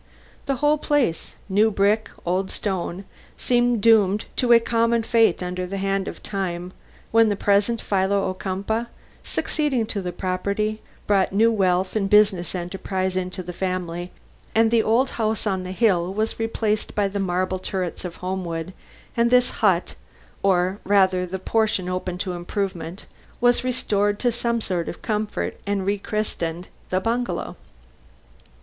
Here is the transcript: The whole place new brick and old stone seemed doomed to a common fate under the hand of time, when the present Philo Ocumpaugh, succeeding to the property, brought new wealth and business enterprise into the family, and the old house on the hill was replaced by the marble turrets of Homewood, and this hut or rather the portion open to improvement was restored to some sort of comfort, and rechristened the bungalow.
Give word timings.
The 0.47 0.55
whole 0.55 0.79
place 0.79 1.33
new 1.47 1.69
brick 1.69 2.09
and 2.09 2.19
old 2.25 2.49
stone 2.49 3.05
seemed 3.37 3.81
doomed 3.83 4.25
to 4.37 4.51
a 4.51 4.59
common 4.59 5.03
fate 5.03 5.43
under 5.43 5.67
the 5.67 5.77
hand 5.77 6.07
of 6.07 6.23
time, 6.23 6.73
when 7.11 7.29
the 7.29 7.35
present 7.35 7.79
Philo 7.79 8.27
Ocumpaugh, 8.33 8.87
succeeding 9.23 9.85
to 9.85 10.01
the 10.01 10.11
property, 10.11 10.81
brought 11.05 11.31
new 11.33 11.51
wealth 11.51 11.95
and 11.95 12.09
business 12.09 12.55
enterprise 12.55 13.15
into 13.15 13.43
the 13.43 13.53
family, 13.53 14.11
and 14.55 14.71
the 14.71 14.81
old 14.81 15.11
house 15.21 15.45
on 15.45 15.61
the 15.61 15.71
hill 15.71 16.11
was 16.11 16.39
replaced 16.39 16.95
by 16.95 17.07
the 17.07 17.19
marble 17.19 17.59
turrets 17.59 18.03
of 18.03 18.15
Homewood, 18.15 18.73
and 19.15 19.29
this 19.29 19.51
hut 19.61 19.93
or 20.41 20.79
rather 20.83 21.27
the 21.27 21.37
portion 21.37 21.87
open 21.87 22.17
to 22.17 22.33
improvement 22.33 23.05
was 23.39 23.63
restored 23.63 24.17
to 24.17 24.31
some 24.31 24.61
sort 24.61 24.89
of 24.89 25.03
comfort, 25.03 25.59
and 25.67 25.85
rechristened 25.85 26.69
the 26.89 26.99
bungalow. 26.99 27.55